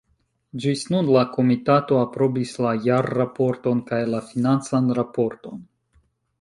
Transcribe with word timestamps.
Ĝis 0.61 0.79
nun 0.93 1.11
la 1.15 1.21
komitato 1.35 1.99
aprobis 2.05 2.55
la 2.67 2.73
jarraporton 2.87 3.85
kaj 3.93 4.03
la 4.15 4.25
financan 4.33 4.93
raporton. 5.03 5.65